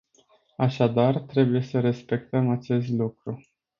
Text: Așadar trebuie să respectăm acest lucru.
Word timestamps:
Așadar 0.57 1.19
trebuie 1.21 1.61
să 1.61 1.79
respectăm 1.79 2.49
acest 2.49 2.89
lucru. 2.89 3.39